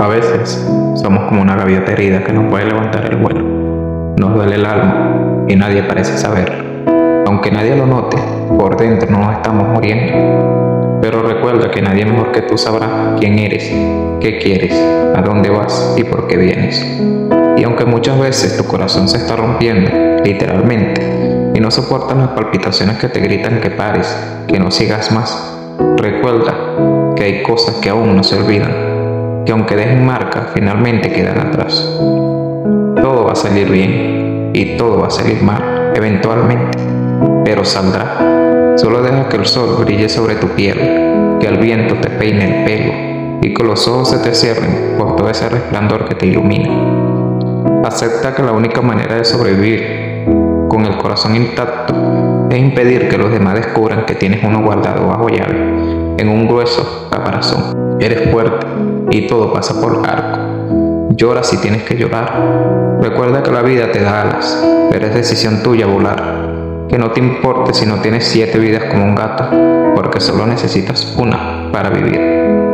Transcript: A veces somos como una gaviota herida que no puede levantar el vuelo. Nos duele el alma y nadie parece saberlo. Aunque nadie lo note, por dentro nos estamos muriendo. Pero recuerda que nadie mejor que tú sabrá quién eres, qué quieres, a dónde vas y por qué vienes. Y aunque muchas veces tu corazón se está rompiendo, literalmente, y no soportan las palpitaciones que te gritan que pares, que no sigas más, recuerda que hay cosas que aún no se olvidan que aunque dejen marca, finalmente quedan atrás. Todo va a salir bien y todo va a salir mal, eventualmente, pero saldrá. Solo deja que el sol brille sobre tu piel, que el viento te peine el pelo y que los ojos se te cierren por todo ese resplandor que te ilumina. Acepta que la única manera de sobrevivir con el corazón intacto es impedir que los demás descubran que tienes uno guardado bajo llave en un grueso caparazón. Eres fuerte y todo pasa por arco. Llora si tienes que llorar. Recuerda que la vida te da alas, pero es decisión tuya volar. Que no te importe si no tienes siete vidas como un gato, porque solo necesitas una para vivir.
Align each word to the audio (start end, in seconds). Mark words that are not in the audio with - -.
A 0.00 0.08
veces 0.08 0.66
somos 0.96 1.24
como 1.28 1.40
una 1.40 1.54
gaviota 1.56 1.92
herida 1.92 2.24
que 2.24 2.32
no 2.32 2.48
puede 2.50 2.66
levantar 2.66 3.06
el 3.06 3.16
vuelo. 3.16 3.44
Nos 4.18 4.34
duele 4.34 4.56
el 4.56 4.66
alma 4.66 5.44
y 5.48 5.54
nadie 5.56 5.84
parece 5.84 6.18
saberlo. 6.18 6.64
Aunque 7.26 7.50
nadie 7.50 7.76
lo 7.76 7.86
note, 7.86 8.16
por 8.58 8.76
dentro 8.76 9.10
nos 9.10 9.32
estamos 9.32 9.68
muriendo. 9.68 10.98
Pero 11.00 11.22
recuerda 11.22 11.70
que 11.70 11.80
nadie 11.80 12.04
mejor 12.04 12.32
que 12.32 12.42
tú 12.42 12.58
sabrá 12.58 13.14
quién 13.18 13.38
eres, 13.38 13.64
qué 14.20 14.38
quieres, 14.42 14.74
a 15.14 15.22
dónde 15.22 15.50
vas 15.50 15.94
y 15.96 16.04
por 16.04 16.26
qué 16.26 16.36
vienes. 16.36 16.84
Y 17.56 17.62
aunque 17.62 17.84
muchas 17.84 18.18
veces 18.18 18.56
tu 18.56 18.64
corazón 18.64 19.08
se 19.08 19.18
está 19.18 19.36
rompiendo, 19.36 19.90
literalmente, 20.24 21.52
y 21.54 21.60
no 21.60 21.70
soportan 21.70 22.18
las 22.18 22.28
palpitaciones 22.30 22.98
que 22.98 23.08
te 23.08 23.20
gritan 23.20 23.60
que 23.60 23.70
pares, 23.70 24.16
que 24.48 24.58
no 24.58 24.70
sigas 24.70 25.12
más, 25.12 25.56
recuerda 25.96 26.52
que 27.14 27.24
hay 27.24 27.42
cosas 27.42 27.76
que 27.76 27.90
aún 27.90 28.16
no 28.16 28.24
se 28.24 28.36
olvidan 28.36 28.83
que 29.44 29.52
aunque 29.52 29.76
dejen 29.76 30.06
marca, 30.06 30.48
finalmente 30.54 31.12
quedan 31.12 31.38
atrás. 31.38 31.74
Todo 32.00 33.24
va 33.24 33.32
a 33.32 33.36
salir 33.36 33.70
bien 33.70 34.50
y 34.54 34.76
todo 34.76 35.00
va 35.00 35.08
a 35.08 35.10
salir 35.10 35.42
mal, 35.42 35.92
eventualmente, 35.94 36.78
pero 37.44 37.64
saldrá. 37.64 38.74
Solo 38.76 39.02
deja 39.02 39.28
que 39.28 39.36
el 39.36 39.46
sol 39.46 39.76
brille 39.84 40.08
sobre 40.08 40.36
tu 40.36 40.48
piel, 40.48 41.38
que 41.40 41.46
el 41.46 41.58
viento 41.58 41.96
te 41.96 42.10
peine 42.10 42.60
el 42.60 42.64
pelo 42.64 43.38
y 43.42 43.52
que 43.52 43.62
los 43.62 43.86
ojos 43.86 44.10
se 44.10 44.18
te 44.18 44.34
cierren 44.34 44.96
por 44.98 45.16
todo 45.16 45.28
ese 45.28 45.48
resplandor 45.48 46.08
que 46.08 46.14
te 46.14 46.26
ilumina. 46.26 46.70
Acepta 47.84 48.34
que 48.34 48.42
la 48.42 48.52
única 48.52 48.80
manera 48.80 49.16
de 49.16 49.24
sobrevivir 49.24 50.24
con 50.68 50.86
el 50.86 50.96
corazón 50.96 51.36
intacto 51.36 51.94
es 52.50 52.58
impedir 52.58 53.08
que 53.08 53.18
los 53.18 53.30
demás 53.30 53.54
descubran 53.54 54.06
que 54.06 54.14
tienes 54.14 54.42
uno 54.42 54.62
guardado 54.62 55.06
bajo 55.06 55.28
llave 55.28 55.93
en 56.18 56.28
un 56.28 56.46
grueso 56.46 57.08
caparazón. 57.10 57.96
Eres 58.00 58.30
fuerte 58.30 58.66
y 59.10 59.26
todo 59.26 59.52
pasa 59.52 59.80
por 59.80 60.02
arco. 60.08 60.40
Llora 61.10 61.42
si 61.42 61.58
tienes 61.58 61.82
que 61.84 61.96
llorar. 61.96 62.98
Recuerda 63.00 63.42
que 63.42 63.50
la 63.50 63.62
vida 63.62 63.92
te 63.92 64.00
da 64.00 64.22
alas, 64.22 64.64
pero 64.90 65.06
es 65.06 65.14
decisión 65.14 65.62
tuya 65.62 65.86
volar. 65.86 66.52
Que 66.88 66.98
no 66.98 67.10
te 67.10 67.20
importe 67.20 67.72
si 67.72 67.86
no 67.86 67.96
tienes 67.96 68.24
siete 68.24 68.58
vidas 68.58 68.84
como 68.90 69.04
un 69.04 69.14
gato, 69.14 69.44
porque 69.94 70.20
solo 70.20 70.46
necesitas 70.46 71.14
una 71.16 71.70
para 71.72 71.90
vivir. 71.90 72.73